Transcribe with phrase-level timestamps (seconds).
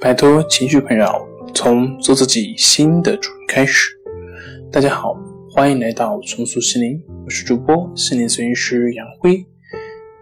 [0.00, 3.90] 摆脱情绪困扰，从做自己新的主人开始。
[4.70, 5.16] 大家好，
[5.50, 9.44] 欢迎来到重塑心灵，我是主播心灵咨询师杨辉。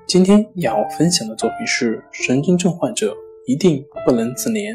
[0.06, 3.14] 今天要分享的作品是：神经症患者
[3.46, 4.74] 一定不能自怜。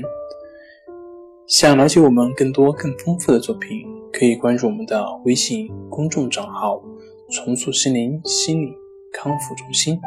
[1.47, 3.69] 想了解我们更多更丰富的作品，
[4.13, 6.79] 可以关注我们的微信公众账号
[7.33, 8.71] “重塑心灵心理
[9.11, 9.99] 康复中心”。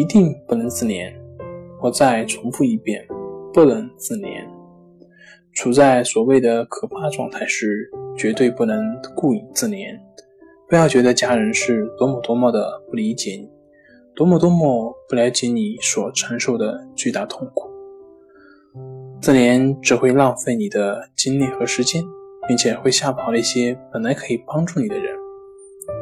[0.00, 1.12] 一定不能自怜。
[1.82, 3.06] 我再重复一遍：
[3.52, 4.42] 不能自怜。
[5.52, 7.86] 处在所谓的可怕状态时，
[8.16, 8.82] 绝对不能
[9.14, 9.94] 故意自怜。
[10.70, 13.50] 不要觉得家人是多么多么的不理解你，
[14.16, 17.68] 多么多么不了解你所承受的巨大痛苦。
[19.20, 22.02] 自怜只会浪费你的精力和时间，
[22.48, 25.14] 并且会吓跑那些本来可以帮助你的人。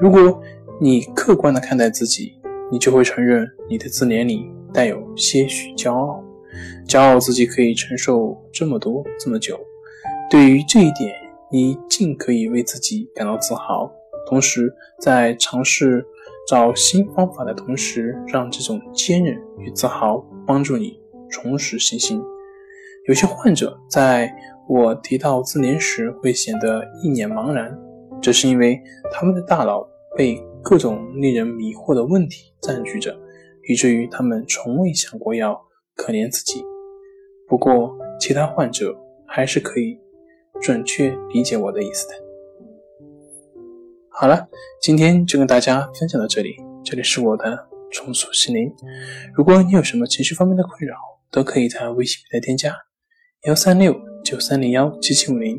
[0.01, 0.41] 如果
[0.81, 2.38] 你客观的看待自己，
[2.71, 6.23] 你就会承认你的自怜里带有些许骄傲，
[6.87, 9.59] 骄傲自己可以承受这么多这么久。
[10.31, 11.15] 对于这一点，
[11.51, 13.91] 你尽可以为自己感到自豪，
[14.29, 14.71] 同时
[15.01, 16.05] 在尝试
[16.47, 21.01] 找新方法的同时，让这种坚韧与自豪帮助你
[21.31, 22.23] 重拾信心。
[23.07, 24.31] 有些患者在
[24.69, 27.75] 我提到自怜时会显得一脸茫然，
[28.21, 28.79] 这是因为
[29.11, 30.39] 他们的大脑被。
[30.63, 33.17] 各种令人迷惑的问题占据着，
[33.69, 35.59] 以至于他们从未想过要
[35.95, 36.63] 可怜自己。
[37.47, 38.95] 不过，其他患者
[39.27, 39.99] 还是可以
[40.61, 42.15] 准确理解我的意思的。
[44.11, 44.49] 好了，
[44.83, 46.57] 今天就跟大家分享到这里。
[46.85, 48.73] 这里是我的重塑心灵。
[49.35, 50.97] 如果你有什么情绪方面的困扰，
[51.31, 52.75] 都可以在微信平台添加
[53.45, 55.59] 幺三六九三零幺七七五零。